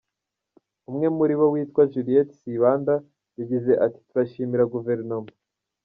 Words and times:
Umwe 0.89 1.07
muri 1.17 1.33
bo 1.39 1.45
witwa 1.53 1.81
Juliet 1.91 2.29
Sibanda 2.39 2.95
yagize 3.39 3.71
ati 3.85 3.99
"Turashimira 4.07 4.69
guverinoma. 4.73 5.31